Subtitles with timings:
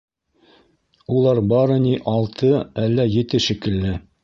[1.19, 2.51] Улар бары ни алты
[2.87, 3.97] әллә ете шикелле.